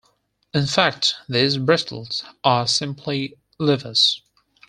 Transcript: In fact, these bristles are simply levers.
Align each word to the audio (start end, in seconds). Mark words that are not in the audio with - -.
In 0.51 0.65
fact, 0.65 1.13
these 1.29 1.59
bristles 1.59 2.23
are 2.43 2.65
simply 2.67 3.37
levers. 3.59 4.23